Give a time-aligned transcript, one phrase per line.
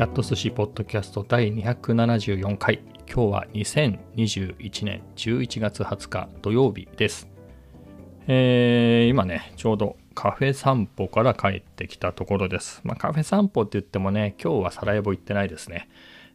[0.00, 2.82] キャット寿司ポッドキャスト第274回。
[3.06, 7.28] 今日は2021年11月20日土曜日です、
[8.26, 15.90] えー今ねちょうどカフェ散歩から帰ってきたところです、まあ、カフェ散歩って言ってもね今日はサラエボ行ってないですね。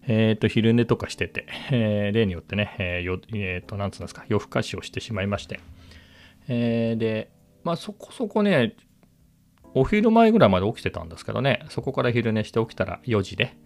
[0.05, 5.59] えっ、と昼寝とかしてて、えー例によってね、えーよえーとなんつうんですか夜更かしをしてしまいまして、
[6.47, 7.31] えーで
[7.63, 8.75] まあそこそこね
[9.77, 13.57] お昼前ぐらいまで起きてたんですけどね、そこから昼寝して起きたら4時で、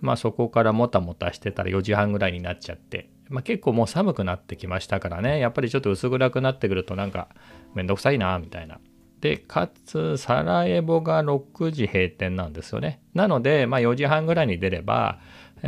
[0.00, 7.28] まあそこからもたもたしてたら4時半ぐらいになっちゃって、まあ結構もう寒くなってきましたからね、やっぱりちょっと薄暗くなってくるとなんか
[7.74, 8.80] めんどくさいな、みたいな。
[9.20, 13.00] で、かつ、サラエボが6時閉店なんですよね。
[13.14, 15.20] なので、まあ4時半ぐらいに出れば、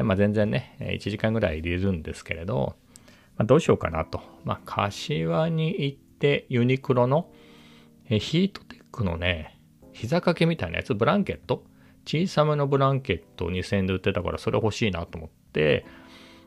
[0.03, 2.75] まあ全然ね、1時間ぐらい入れるんですけれど、
[3.37, 4.21] まあ、どうしようかなと。
[4.43, 7.31] まあ柏に行ってユニクロの
[8.09, 9.54] ヒートテックのね、
[9.95, 11.65] 膝掛けみたいなやつ、ブランケット？
[12.05, 15.87] 小さめのブランケットを2000円で売ってたから、それ欲しいなと思って、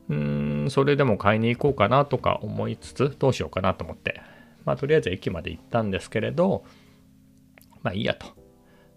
[0.09, 4.21] うーん、それでも買いに行こうかなとか思いつつ、どうしようかなと思って、
[4.65, 6.63] まあ、とりあえず駅まで行ったんですけれど、
[7.81, 8.27] まあいいやと。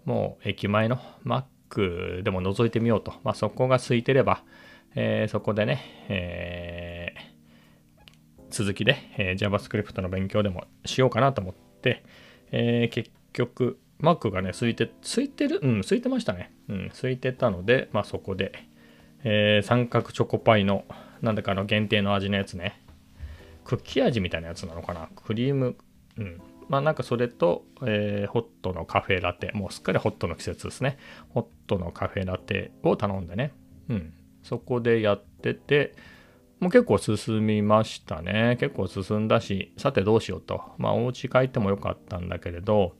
[0.04, 3.14] もう駅前のマックでも覗いてみようと。
[3.22, 4.42] まあそこが空いてれば、
[4.96, 7.30] えーそこでね、えー
[8.50, 12.02] 続きで、えー JavaScript の勉強でもしようかなと思って、
[12.50, 15.60] え結局、Mac がね、空いて、空いてる？
[15.62, 16.52] うん、空いてましたね。
[16.68, 18.52] うん、空いてたので、まあそこで、
[19.24, 20.84] えー三角チョコパイの、
[21.20, 22.80] なんだかの限定の味のやつね。
[23.64, 25.08] クッキー味みたいなやつなのかな？
[25.14, 25.76] クリーム、
[26.16, 26.40] うん。
[26.68, 30.98] まあなんかそれと、えーホットのカフェラテ、もうすっかりホットの季節ですね。
[31.28, 33.52] ホットのカフェラテを頼んでね。
[33.88, 34.14] うん。
[34.42, 35.94] そこでやってて、
[36.60, 38.56] もう結構進みましたね。
[38.60, 40.62] 結構進んだし、さてどうしようと。
[40.78, 42.94] まあお家帰ってもよかったんだけれど、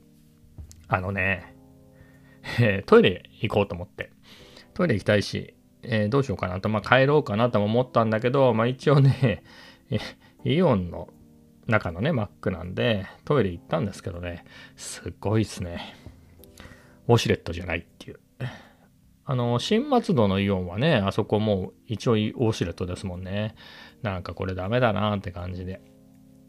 [0.93, 1.55] あのね、
[2.59, 4.11] えートイレ行こうと思って。
[4.75, 6.69] トイレ行きたいし、えーどうしようかなと。
[6.69, 9.45] まあ帰ろうかなとも思ったんだけど、まあ一応ね、
[10.45, 11.09] イオンの
[11.69, 15.95] 中のね、マックなんで、トイレ行ったんですけどね、すごいですね。
[17.07, 18.19] ウォシュレットじゃないっていう。
[19.25, 23.55] あの、新松戸のイオンはね、あそこもう一応ウォシュレットですもんね。
[24.03, 25.81] なんかこれダメだなって感じで。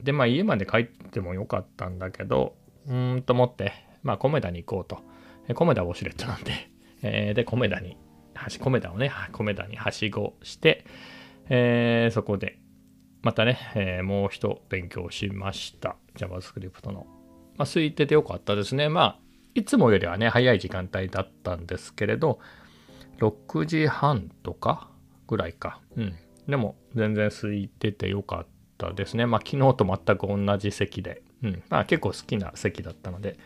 [0.02, 2.56] で、まあ家まで帰ってもよかったんだけど、
[2.88, 3.72] うーんと思って、
[4.04, 5.00] まあコメダに行こうと。
[5.48, 6.70] えコメダウォシュレットなんで。
[7.04, 7.98] えで、コメダに、
[8.36, 10.86] はし、コメダをね、コメダにはしごして、
[11.50, 12.60] えーそこで、
[13.22, 15.96] またね、えーもう一勉強しました。
[16.16, 17.08] JavaScript の。
[17.58, 18.90] まあ、空いててよかったですね。
[18.90, 19.20] まあ、
[19.54, 22.40] いつもよりはね、早い時間帯だったんですけれど、
[23.20, 24.90] 6時半とか
[25.28, 25.80] ぐらいか。
[25.96, 26.16] うん。
[26.48, 28.48] でも、全然空いててよかっ
[28.78, 29.26] たですね。
[29.26, 31.22] まあ、昨日と全く同じ席で。
[31.44, 31.64] うん。
[31.70, 33.38] まあ、結構好きな席だったので、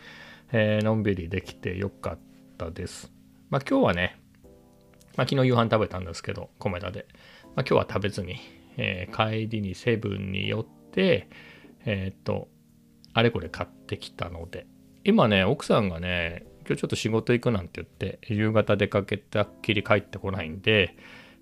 [0.52, 2.20] えーのんびりできてよかっ
[2.58, 3.12] たです。
[3.50, 4.20] まあ、今日はね、
[5.16, 7.08] まあ、昨日夕飯食べたんですけど、米田で。
[7.56, 8.38] まあ、今日は食べずに、
[8.78, 11.30] えー帰りにセブンに寄って、
[11.86, 12.50] えっ、と、
[13.14, 14.68] あれこれ買ってきたので、
[15.04, 20.96] 今ね、奥さんがね、今日ちょっと仕事行くなんて言って、夕方出かけたっきり帰ってこないんで、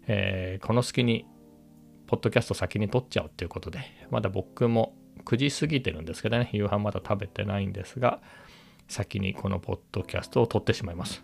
[0.07, 1.25] えーこの隙に、
[2.07, 3.79] ポッドキャスト先に撮っちゃうっていうことで、
[4.11, 8.21] まだ僕も9時過ぎてるんですけどね、夕飯まだ食べてないんですが、
[8.93, 11.23] 先にこのポッドキャストを撮ってしまいます。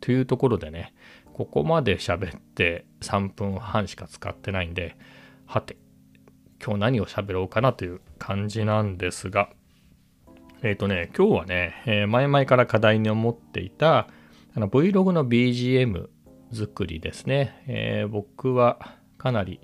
[0.00, 0.94] というところでね、
[1.34, 4.96] ここまで喋って3分半しか使ってないんで、
[5.46, 5.76] はて、
[6.64, 9.50] 今日何を喋ろうかなという感じなんですが、
[10.62, 14.08] えっ、とね、今日はね、えー前々から課題に思っていた
[14.54, 16.08] あの Vlog の BGM
[16.52, 19.60] 作りですね、えー僕はかなり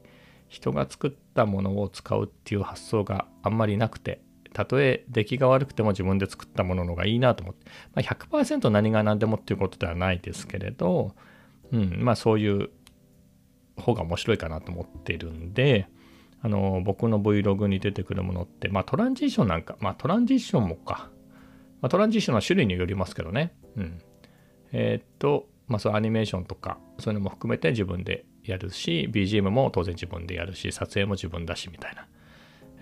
[0.49, 4.24] 人が作ったものを使うっていう発想があんまりなくて、
[4.55, 11.15] たとえ出来が悪くても自分で作ったもののがいいなと思って、まあ、100%何が何でもっていうことではないですけれど、
[11.73, 12.71] うん、まあそういう
[13.77, 15.89] 方が面白いかなと思ってるんで、
[16.41, 21.11] あの僕の Vlog に出てくるものって、まあトランジションなんか、まあトランジションもか。
[21.81, 23.53] まあ、トランジションは種類によりますけどね。
[23.77, 24.01] うん。
[24.73, 32.07] えーっと、まあそアニメーションとか、そういうのも含めて自分でやるし、BGM も当然自分でやるし、撮影も自分だしみたいな。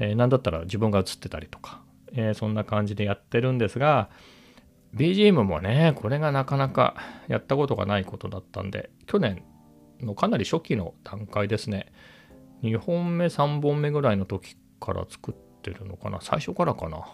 [0.02, 1.80] えーなんだったら自分が映ってたりとか、
[2.12, 4.10] えーそんな感じでやってるんですが、
[4.94, 6.96] BGM もね、これがなかなか
[7.28, 9.42] やったことがないことだったんで、去年
[10.00, 11.92] のかなり初期の段階ですね。
[12.62, 17.04] 2本目、3本目ぐらいの時から作ってるのかな最初からかな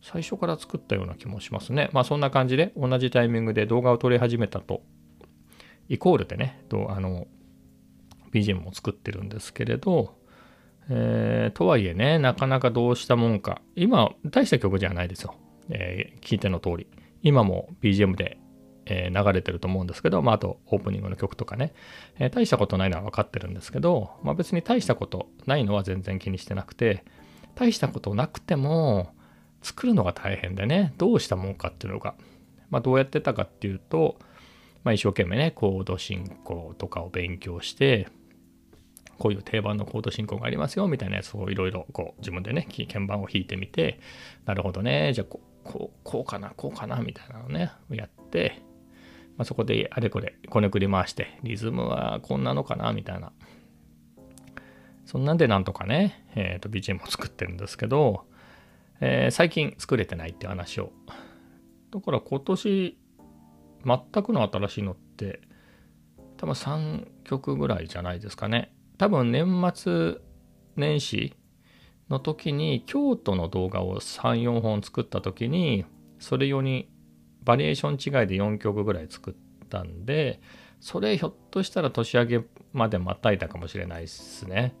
[0.00, 1.90] 最初から作ったような気もしますね。
[1.92, 4.82] まあそんな感じで同じタイミングで動画を撮り始めたと、
[5.88, 7.26] イコールでね、どうあの、
[8.32, 10.19] BGM も作ってるんですけれど、
[10.88, 13.60] えーとはいえね、なかなかどうしたもんか。
[13.76, 15.34] 今、大した曲じゃないですよ。
[15.68, 16.86] えー聞いての通り。
[17.22, 18.38] 今も BGM で、
[18.86, 21.72] えー、流れてると思うんですけど、まあ、あとオープニングの曲とかね、
[22.18, 27.04] え、大したことないのは分かってるんですけど、まあ、別に大したことないのは全然気にしてなくて
[27.54, 29.14] 大したことなくても
[29.62, 32.14] 作るのが大変でねどうしたもんかっていうのが、
[32.70, 34.16] まあ、どうやってたかっていうと、
[34.82, 38.08] まあ、一生懸命ねコード進行とかを勉強して
[39.20, 44.00] こういう定番のコード進行がありますよみたいなやつをいろいろこう自分でね鍵盤を弾いてみて
[44.46, 48.62] なるほどねじゃあここうこうかなこうかなみたいなのねやって、
[49.36, 53.32] まあ、そこであれこれこねくり回してリズムはこんなのかなみたいな。
[55.04, 58.26] そんなんでなんとかね、えー、と BGM を作ってるんですけど、
[59.00, 60.92] えー、最近作れてないって話を。
[61.92, 62.96] だから今年
[63.84, 65.40] 全くの新しいのって
[66.36, 68.72] 多分3曲ぐらいじゃないですかね。
[69.00, 70.18] 多分年末
[70.76, 71.34] 年始
[72.10, 75.86] の時に京都の動画を34本作った時に
[76.18, 76.90] それ用に
[77.42, 80.42] バリエーション違いで4曲ぐらい作ったんで
[80.80, 82.40] それひょっとしたら年明け
[82.74, 84.74] までまたいたかもしれないですね。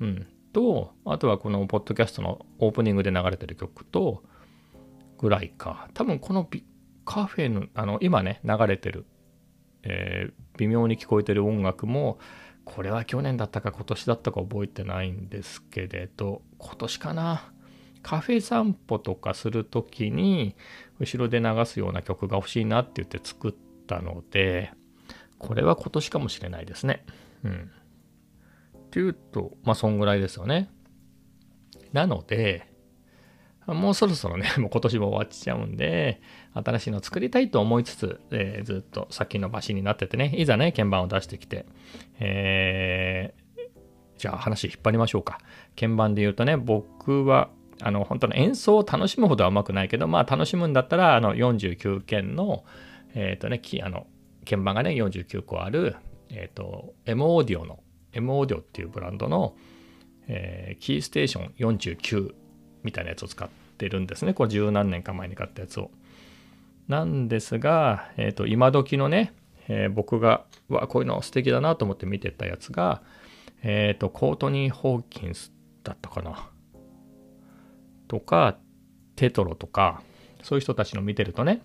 [0.00, 0.26] うん。
[0.52, 4.22] とあとはこのポッドキャストのオープニングで流れてる曲と
[5.16, 6.46] ぐらいか多分この
[7.06, 9.06] カフェのあの今ね流れてる、
[9.82, 12.18] えー、微妙に聞こえてる音楽も
[12.66, 17.52] これは去年だったか今年だったか覚えてないんですけれど、今年かな。
[18.02, 20.56] カフェ散歩とかするときに、
[20.98, 23.54] 後ろで流すような曲が欲しいなって言って作っ
[23.86, 24.72] たので、
[25.38, 27.06] これは今年かもしれないですね。
[27.44, 27.70] うん。
[28.76, 30.68] っていうと、まあ、そんぐらいですよね。
[31.92, 32.66] なので、
[33.66, 36.20] もうそろそろね、 もう今年も終わっちゃうんで、
[36.54, 41.66] 新しいのを作りたいと思いつつ、えー、ずっと先延ばしになっててね、いざね、鍵盤を出してきて、
[42.20, 43.60] えー、
[44.18, 45.38] じゃあ話引っ張りましょうか。
[45.78, 47.50] 鍵盤で言うとね、僕は、
[47.82, 52.64] あの、本当の演奏を楽しむほどはうまくないけど、まあ楽しむんだったら、あの、49件の、
[53.14, 54.06] えっ、ー、とね、あの、
[54.48, 55.96] 鍵盤がね、49個ある、
[56.30, 57.80] えっ、ー、と、M オーディオの、
[58.12, 59.56] M オーディオっていうブランドの、
[60.28, 62.34] えー、キーステーション49
[62.86, 64.32] みたいなやつを使ってるんですね。
[64.32, 65.90] これ十何年か前に買ったやつを。
[66.88, 69.34] なんですが、えっ、ー、と、今時のね、
[69.68, 73.02] えー、僕が、わ、こういうの素敵だなと思って見てたやつが、
[73.62, 75.52] えっ、ー、と、コートニー・ホーキンス
[75.82, 76.48] だったかな。
[78.06, 78.56] とか、
[79.16, 80.02] テトロとか、
[80.42, 81.62] そういう人たちの見てるとね、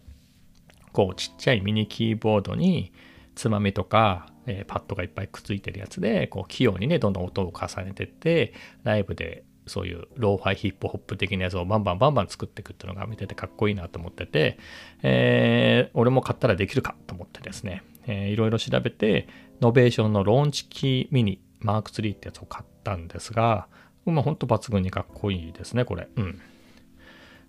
[0.92, 2.92] こう、ちっちゃいミニキーボードに、
[3.36, 8.54] つまみとか、えー、パッドがいっぱいくっついてるやつで、こう、器用にね、どんどん音を重ねてって、
[8.84, 14.58] ライブでそういうローファイヒップホップ的なやつをバンバンバンバン作っていくっていうのが見ててかっこいいなと思ってて、
[15.04, 19.28] えー、俺も買ったらできるかと思ってですね、えー、いろいろ調べて、
[19.62, 23.68] Novation の Launchkey Mini マーク3ってやつを買ったんですが、
[24.06, 26.08] まあほんと抜群にかっこいいですね、これ。
[26.16, 26.42] うん。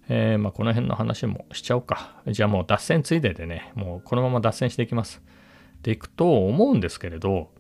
[0.08, 2.20] えー、まあこの辺の話もしちゃおうか。
[2.26, 5.22] じゃあもう脱線ついででね、もうこのまま脱線していきます。
[5.82, 7.50] でいくと思うんですけれど、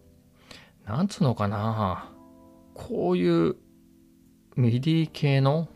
[0.86, 2.10] なんつうのかな
[2.74, 3.56] こういう
[4.56, 5.68] MIDI 系の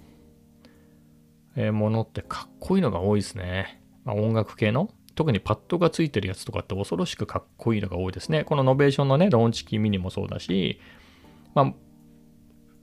[1.56, 3.82] ものってかっこいいのが多いですね。
[4.04, 8.44] まあ、音楽系の特にパッドがついてるやつとかって恐ろしくかっこいいのが多いですね。
[8.44, 10.78] この Novation のね、 Launchkey Mini もそうだし、
[11.54, 11.74] まあ、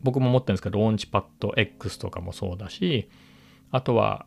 [0.02, 3.10] 僕も持ってるんですけど、 Launchpad X とかもそうだし、
[3.70, 4.26] あとは、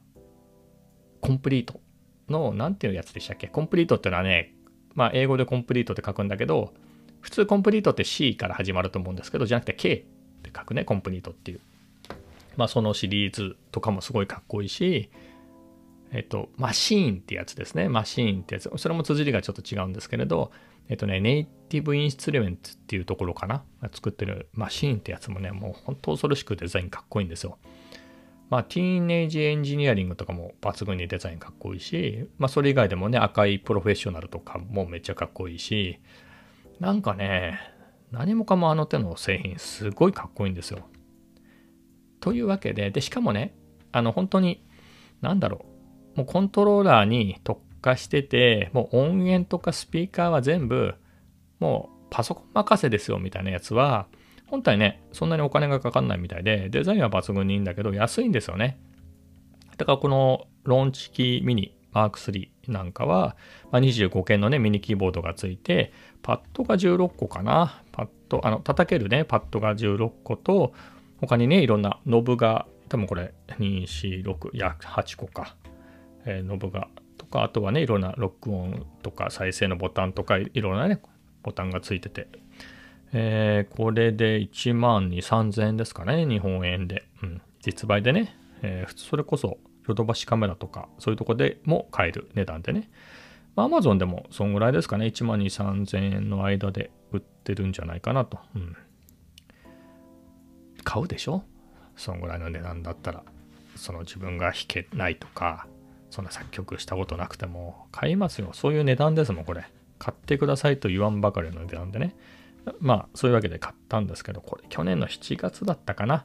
[1.20, 1.80] Komplete
[2.28, 3.49] の、なんていうやつでしたっけ？
[3.49, 4.54] Komplete ってのはね、
[4.94, 6.73] まあ、英語でコンプリートって書くんだけど、
[7.20, 10.06] 普通コンプリートって C から始まると思うんですけど、じゃなくて K
[10.56, 11.60] 書くね、コンプリートっていう。
[12.56, 15.10] まあそのシリーズとかもすごいかっこいいし、
[16.12, 17.88] えっと、マシーンってやつですね。
[17.88, 18.70] マシーンってやつ。
[18.76, 20.52] それも綴りがちょっと違うんですけれど、
[20.88, 23.64] えっとね、ネイティブインストゥルメントっていうところかな。
[23.92, 27.58] 作ってるマシーンってやつもね、もう本当恐ろしくデザインかっこいいんですよ。
[28.48, 35.98] まあ、ティーンエイジエンジニアリングとかも抜群にデザインかっこいいし、まあ、それ以外でもね、赤いプロフェッショナルとかもめっちゃかっこいいし、
[36.78, 37.58] なんかね、
[38.10, 40.80] 何もかもあの手の製品すごいかっこいいんですよ。
[42.20, 43.54] というわけで、で、しかもね、
[43.92, 44.64] あの本当に、
[45.20, 45.64] なんだろ
[46.14, 50.94] う、もうコントローラーに特化してて、もう音源とかスピーカーは全部、
[51.60, 54.06] もうパソコン任せですよみたいなやつは、
[54.46, 58.78] 本体ね、そんなにお金がかかんないみたいで、デザインは抜群にいいんだけど、安いんですよね。
[59.76, 63.36] だからこのローンチキーミニマーク3なんかは、
[63.70, 67.82] まあ、25件のね、ミニキーボードがついて、パッドが16個かな。
[68.28, 70.73] パッド、あの、叩けるね、パッドが16個と、
[71.21, 75.56] 他にね、いろんなノブが、多分これ、2、4、6、いや、8個か。
[76.25, 81.00] えー、ノブが、とか、あとはね、いろんな録音とか再生のボタンとか、いろんなね、
[81.42, 82.28] ボタンがついてて、
[83.12, 87.04] えー、これで1万2、3000円ですかね、日本円で。
[87.23, 92.90] うん、実売でね、えー、それこそヨドバシカメラとか、そういうとこでも買える値段でね。
[93.54, 95.06] まあ、Amazon でもそんぐらいですかね。
[95.06, 95.45] 1万2、
[95.85, 96.90] 3000円の間で
[97.46, 98.40] ってるんじゃないかなと。
[98.56, 98.76] うん。
[100.82, 101.44] 買うでしょ？
[101.96, 103.22] そんぐらいの値段だったら。
[103.76, 105.68] その自分が弾けないとか、
[106.10, 108.50] そんな作曲したことなくても買いますよ。
[108.52, 109.66] そういう値段ですもん、これ。
[109.98, 112.16] 買ってくださいと言わんばかりの値段でね。
[112.80, 116.24] まあ、そういうわけで買ったんですけど、これ去年の7月だったかな。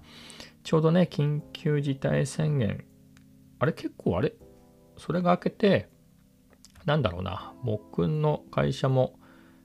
[0.64, 2.84] ちょうどね、緊急事態宣言。
[3.60, 4.34] あれ結構あれ？
[4.98, 5.90] それが明けて、
[6.86, 9.20] なんだろうな、僕の会社も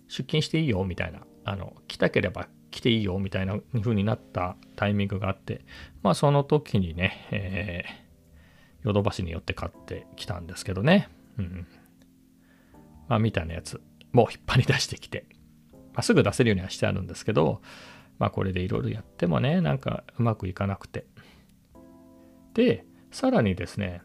[0.08, 5.64] 出勤していいよみたいな、あの、来たければ来ていいよみたいな風になったタイミングがあって、
[6.02, 11.08] まあその時にね、えー、ヨドバシによって買ってきたんですけどね。
[11.38, 11.66] うん。
[13.08, 13.80] まあみたいなやつ
[14.12, 15.26] もう引っ張り出してきて、
[15.92, 17.62] まあ、すぐ出せるようにはしてあるんですけど、
[18.18, 21.06] まあこれでいろいろやってもね、なんかうまくいかなくて。
[22.54, 24.02] で、さらにですね、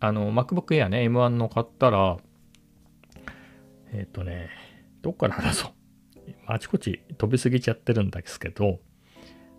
[0.00, 2.16] あの、MacBook Air ね、M1 の買ったら、
[3.92, 4.48] えっ、ー、とね、
[5.02, 5.77] どっから話そう。
[6.46, 8.78] あちこち飛びすぎちゃってるんですけど、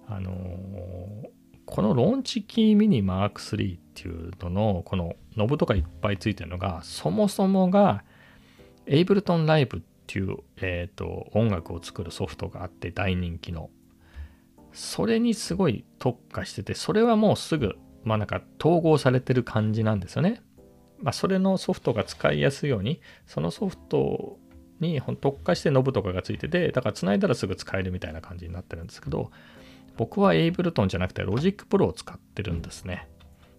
[0.08, 1.30] あのー、
[1.66, 8.04] このローンチキーミニマーク3っていうのの、このノブとかいっぱいついてるのが、そもそもが、
[8.88, 13.70] エイブルトンライブっていう、えーと、音楽を作るソフトがあって大人気の。
[14.74, 20.42] それにすごい特化してて、それはもうすぐ、まあなんか統合されてる感じなんですよね。
[21.02, 24.38] まあ、それのソフトが使いやすいように、そのソフト
[24.80, 29.32] に特化してノブとかがついてて、だから繋いだらすぐ使えるみたいな感じになってるんですけど、
[29.98, 33.08] 僕は Ableton じゃなくて Logic Pro を使ってるんですね。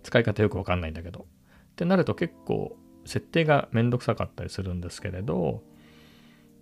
[0.02, 1.26] 使い方よくわかんないんだけど。
[1.72, 5.62] ってなると結構設定がめんどくさかったりするんですけれど、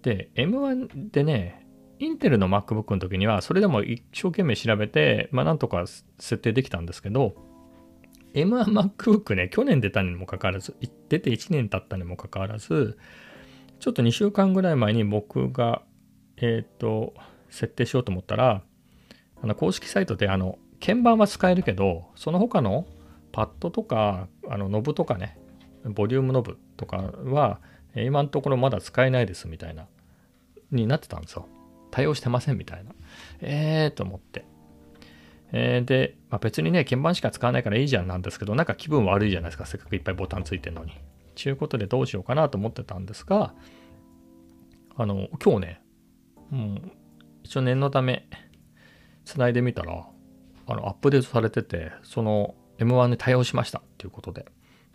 [0.02, 1.66] で、M1 でね、
[1.98, 5.84] インテルの MacBook の時にはそれでも一生懸命調べて、まあなんとか
[6.18, 7.34] 設定できたんですけど、
[8.34, 10.76] M1MacBook ね、去年出たにもかかわらず、
[11.08, 12.98] 出て1年経ったにもかかわらず、
[13.80, 15.82] ちょっと2週間ぐらい前に僕が、
[16.36, 17.14] えっ、ー、と、
[17.50, 18.62] 設定しようと思ったら、
[19.40, 22.86] あの公式サイトであの、鍵盤は使えるけど、その他の
[23.32, 25.38] パッドとか、あの、ノブとかね、
[25.84, 27.60] ボリュームノブとかは、
[27.94, 29.86] 今のところまだ使えないですみたいな、
[30.70, 31.46] になってたんですよ。
[31.90, 32.92] 対応してませんみたいな。
[33.40, 34.44] えーと思って。
[35.52, 39.66] えー、で、まあ、別にね、鍵盤しか使わないからいいじゃんなんですけど、なんか気分悪いじゃないですか。
[39.66, 40.92] せっかくいっぱいボタンついてるのに。
[41.38, 43.54] ちゅうことでどうしようかなと思ってたんですが、
[44.96, 45.82] あの、今日ね、
[46.52, 46.56] う、
[47.44, 48.28] 一応念のため、
[49.24, 50.06] 繋いでみたら、
[50.66, 54.46] あの、アップデートされてて、その M1 に対応しましたっていうことで。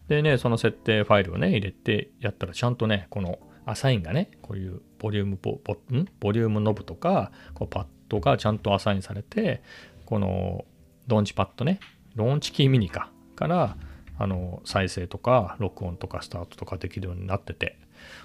[0.09, 6.05] でね、その設定ファイルをね、入れてやったら、ちゃんとね、このアサインがね、こういうボリュームボ、ボん？
[6.19, 9.63] ボリュームノブとか、こうパッドがちゃんとアサインされて、
[10.05, 10.65] この
[11.07, 11.79] ローンチパッドね、
[12.15, 13.77] ローンチキーミニか、から
[14.17, 17.77] あの再生とか録音とかスタートとかできるようになってて、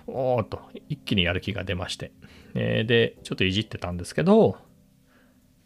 [0.07, 2.13] おーっと一気にやる気が出まして、
[2.55, 4.57] え、で、ちょっといじってたんですけど、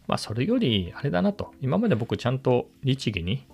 [0.07, 3.47] まあそれよりあれだなと、今まで僕ちゃんと律儀に、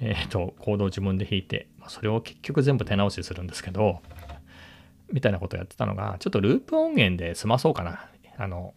[0.00, 4.00] えっ、ー、と、コードを自分で弾いて、ま、それを結局全部手直しするんですけど、
[5.12, 8.08] みたいなことやってたのが、ちょっとループ音源で済まそうかな。
[8.38, 8.74] あの、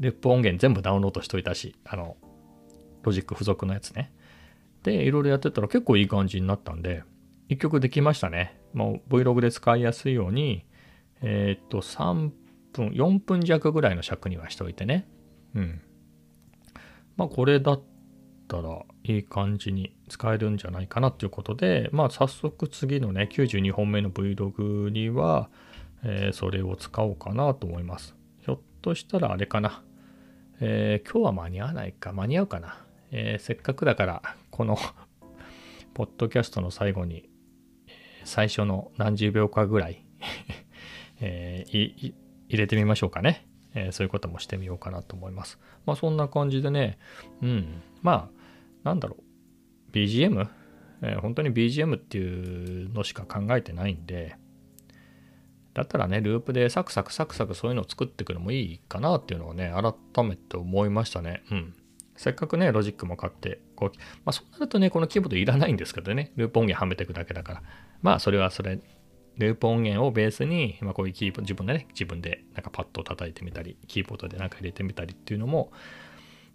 [0.00, 2.16] ループ音源全部ダウンロードしといたし、あの、
[3.02, 4.12] ロジック付属のやつね。
[4.84, 7.02] で、いろいろやってたら結構いい感じになったんで、
[7.48, 8.60] 一曲できましたね。
[8.72, 10.64] もう Vlog で使いやすいように、
[11.22, 12.30] えー、っと、3
[12.72, 15.08] 分、4分弱ぐらいの尺にはしておいてね。
[15.54, 15.80] うん。
[17.16, 17.82] まあ、これだっ
[18.46, 25.48] たらいい感じに使えるんじゃないかなっていうことで、まあ、早速次のね、92本目の Vlog には、
[26.02, 28.14] えー、それを使おうかなと思います。
[28.40, 29.82] ひょっとしたらあれかな。
[30.60, 32.83] えー、今日は間に合わないか、間に合うかな。
[33.16, 34.76] えー、せっかくだから、この
[35.94, 37.30] ポッドキャストの最後に、
[38.24, 40.04] 最初の何十秒かぐらい
[41.20, 41.94] えー、
[42.48, 45.60] 入れてみましょうかね、えー、そういうこともしてみようかなと思います。
[45.86, 46.98] まあそんな感じでね、
[47.40, 48.30] うん、まあ、
[48.82, 50.48] なんだろう、BGM、
[51.02, 54.34] え、本当に BGM っていうのしか考えてないんで、
[55.72, 61.44] だったらね、ループでサクサクサクサクそういうのを作っていくのもいいかなっていうのをね、改めて思いましたね。
[61.52, 61.74] うん。
[62.16, 63.90] せっかくね、ロジックも買って、こう、
[64.24, 67.62] まあそうなるとね、このキーボードいらないんですけどね、ループ音源はめていくだけだから。
[68.02, 68.78] まあそれはそれ、
[69.36, 75.72] ループ音源をベースに、まあこういうキーボード、自分でね、自分でなんかパッドを叩いてみたり、キーボードでなんか入れてみたりっていうのも、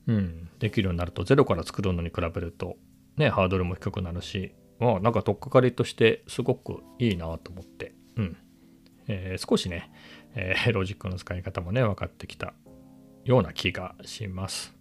[0.08, 2.78] うん、できるようになると、ゼロから作るのに比べると、
[3.18, 8.38] ね、ハードルも低くなるし、まあなんか取っかかりとしてすごくいいなと思って、うん。
[9.08, 9.92] えー、少しね、
[10.36, 12.54] えー、ロジックの使い方もね、分かってきた
[13.26, 14.79] ような気がします。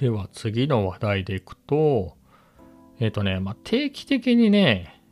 [0.00, 2.16] では次の話題でいくと、
[3.00, 5.02] えっ、ー、とね、まあ、定期的にね、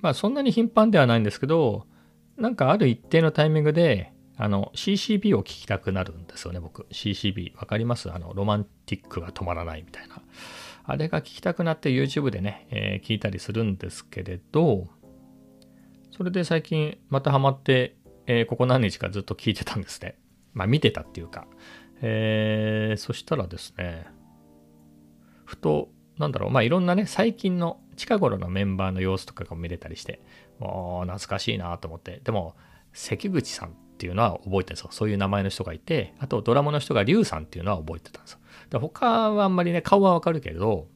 [0.00, 1.84] まあそんなに頻繁ではないんですけど、
[2.36, 6.86] なんかある一定のタイミングで、あの、CCB を聞きたくなるんですよね、僕。
[6.92, 7.56] CCB。
[7.56, 8.12] わかります？
[8.12, 10.22] あの、ロマンティックが止まらないみたいな。
[10.84, 14.86] あれが聞きたくなって YouTube でね、えー、聞いたりするんですけれど、
[16.16, 17.96] それで最近またハマって、
[18.28, 20.16] えー、ここ何日かずっと聞いてたんですね。
[20.52, 21.48] まあ見てたっていうか。
[22.02, 24.06] えー、そしたらですね、
[25.46, 25.88] ふと、
[26.18, 30.20] なんだろう、まあいろんなね、最近の近頃のメンバーの様子とかが見れたりして、
[30.58, 32.54] もう懐かしいなと思って、でも、
[32.92, 34.88] 関口さんっていうのは覚えてるんですよ。
[34.92, 38.38] そういう名前の人がいて、あとドラマの人が龍さんっていうのは覚えてたんですよ。
[38.70, 40.88] で他はあんまりね、顔はわかるけれど、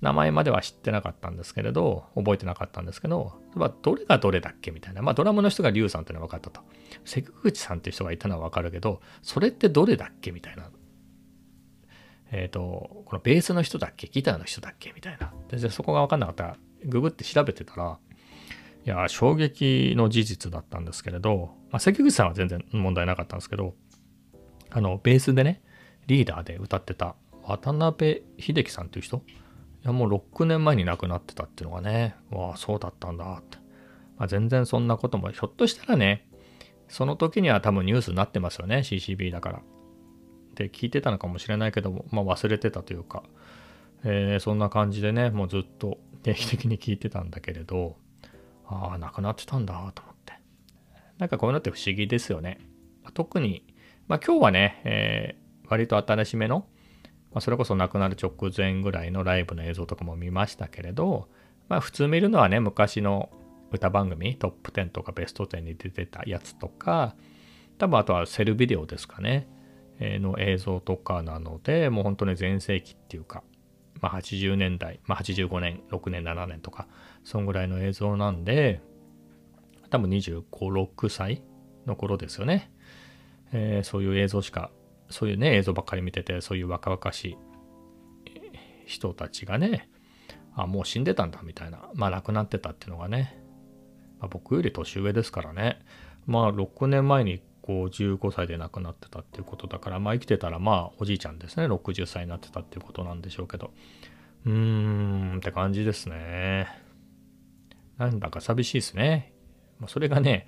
[0.00, 5.00] 名前までは知ってなかったんですけれど、覚えてなかったんですけど、まあ、どれがどれだっけみたいな。
[5.00, 6.60] まあ、ドラムの人がリュウさんっていうのは分かったと。
[7.04, 10.70] 関口さんっていう人がいたのは分かるけど、それってどれだっけみたいな。
[12.36, 14.08] えっ、ー、と、このベースの人だっけ？
[14.08, 14.92] ギターの人だっけ？
[14.92, 15.32] みたいな。
[15.48, 17.98] で、そこが分かんなかったら、ググって調べてたら、
[18.84, 23.74] いや、衝撃の事実だったんですけれど、まあ、関口さんは全然問題なかったんですけど、
[24.70, 25.62] あの、ベースでね、
[26.08, 27.14] リーダーで歌ってた
[27.44, 29.18] 渡辺秀樹さんっていう人？
[29.18, 33.58] いやもう6年前に亡くなってたっていうのがね、わあ、そうだったんだって。
[34.16, 36.26] まあ、全然そんなことも、ひょっとしたらね、
[36.88, 39.62] その時には多分ニュースになってますよね、CCB だから。
[40.54, 43.22] で、聞いてたのかもしれないけども、まあ忘れてたというか、
[44.04, 47.96] えー、そんな感じでね、もうずっと定期的に聞いてたんだけれど、
[48.66, 50.34] ああ、亡くなってたんだと思って。
[51.18, 52.58] なんかこういうのって不思議ですよね。
[53.14, 53.64] 特に、
[54.08, 56.66] まあ今日はね、えー、割と新しめの
[57.34, 61.28] まあ、それこそ亡くなる直前ぐらいのライブの映像とかも見ましたけれど、
[61.68, 63.28] まあ、普通見るのはね昔の
[63.72, 67.16] 歌番組トップ10とかベスト10に出てたやつとか
[67.76, 69.48] 多分あとはセルビデオですかね、
[70.00, 73.42] の映像とかなのでもう本当に全盛期っていうか、
[74.00, 76.88] まあ、80年代、まあ、85年6年7年とか
[77.22, 78.80] そんぐらいの映像なんで
[79.90, 81.42] 多分25、6歳
[81.86, 82.72] の頃ですよね、
[83.52, 84.70] えー、そういう映像しか
[85.10, 87.38] そういうね映像ばっかり見ててそういう若々しい
[88.86, 89.88] 人たちがね
[90.56, 93.38] あもう死んでたんだみたいなまあ亡くなってたっていうのがね、
[94.20, 95.80] まあ、僕より年上ですからね。
[96.26, 103.70] まあ6年前にこう15歳で亡くなってたっていうことだからまあ生きてたらまあおじいちゃんですね60歳になってたっていうことなんでしょうけど
[104.44, 106.68] うーんって感じですね
[107.96, 109.32] なんだか寂しいですね
[109.86, 110.46] それがね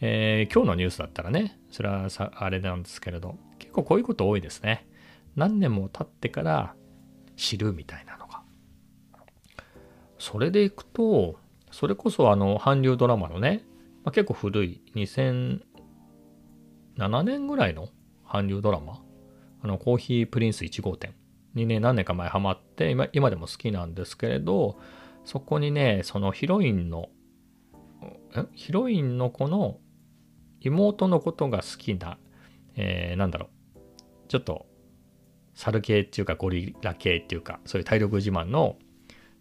[0.00, 4.86] えー、今日のニュースだったらね、それはさあれなんですけれど、結構こういうこと多いですね。
[5.36, 6.74] 何年も経ってから
[7.36, 8.42] 知るみたいなのが。
[10.18, 11.36] それでいくと、
[11.70, 13.64] それこそあの韓流ドラマのね、
[14.04, 14.82] ま、結構古い
[16.98, 17.88] 7年ぐらいの
[18.28, 19.02] 韓流ドラマ、
[19.62, 21.14] あのコーヒープリンス1号店。
[21.56, 24.78] にね、何年か前ハマって今、今でも好きなんですけれど、
[25.24, 27.08] そこにね、そのヒロインの、
[28.52, 29.78] ヒロインの子の
[30.60, 32.18] 妹のことが好きな、
[32.76, 33.78] えー、なんだろう、
[34.28, 34.66] ちょっと、
[35.54, 38.76] 猿系っていうかゴリラ系っていうか、そういう体力自慢の、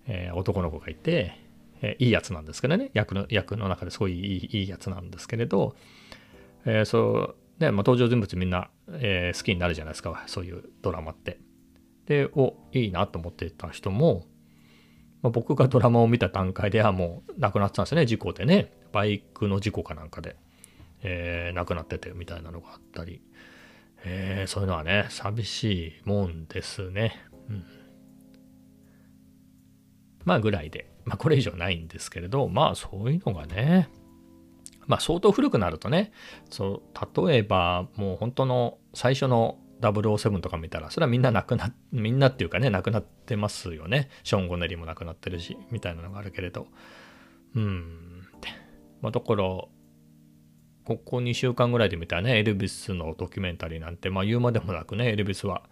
[0.07, 1.37] えー、男の子がいて、
[1.81, 5.75] えー、いいやつなんですけどね、役の役の中ですごいいいいいやつなんですけれど、
[6.65, 11.39] えー、そう、ね、まあ、登場人物みんな、えー、好きになるじゃないですか、そういうドラマって。
[12.05, 14.25] で、お、いいなと思ってた人も、
[15.21, 18.71] まあ、僕がドラマを見た段階ではもう亡くなってたんですよね、事故でね。
[18.91, 20.35] バイクの事故かなんかで。
[21.07, 23.21] えー、亡くなっててみたいなのがあったり、
[24.03, 27.13] えー、そういうのはね、寂しいもんですね。
[27.49, 27.63] うん。
[30.23, 33.89] まあぐらいで、まあこれ以上ないんですけれど、まあそういうのがね、
[34.87, 36.11] まあ相当古くなるとね、
[36.49, 44.09] そう、例えばもう本当の最初の007とか見たら、それはみんな亡くな、みんなっていうかね、亡くなってますよね。
[44.23, 46.67] ショーン・ゴネリも亡くなってるし、みたいなのがあるけれど。
[47.55, 48.21] うん。
[49.01, 49.69] まあだから、こ
[51.03, 55.63] こ2週間ぐらいで見たね、エルビスのドキュメンタリーなんて、まあ言うまでもなくね、エルビスは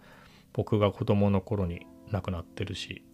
[0.52, 3.04] 僕が子供の頃に亡くなってるし、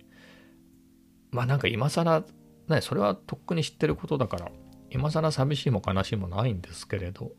[1.30, 2.24] まあなんか今更、
[2.68, 4.50] ね、それはとっくに知ってることだから、
[4.90, 7.32] 今更寂しいも悲しいもないんですけれど、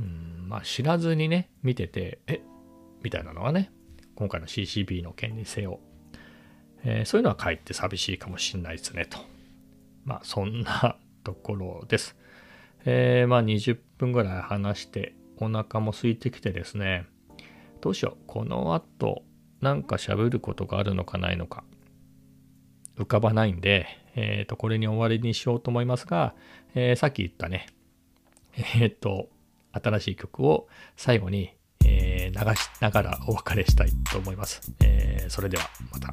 [0.00, 2.40] うん、まあ知らずにね、見てて、え
[3.02, 3.70] みたいなのはね、
[4.14, 5.80] 今回の CCB の件にせよ、
[6.84, 9.18] えー、そういうのはかえって寂しいかもしんないですねと。
[10.04, 12.16] まあそんなところです。
[12.84, 17.06] えー、まあ20分ぐらい話してお腹も空いてきてですね、
[17.80, 18.24] どうしよう。
[18.26, 19.22] この後
[19.60, 21.64] なんか喋ることがあるのかないのか
[22.98, 26.34] 浮かばないんで、えっ、ー、と、これに終わりにしようと思いますが、
[26.74, 27.66] えー、さっき言ったね、
[28.76, 29.28] えっ、と、
[29.72, 31.54] 新しい曲を最後に、
[31.84, 34.60] え流しながらお別れしたいと思います。
[34.84, 36.12] えそれではまた。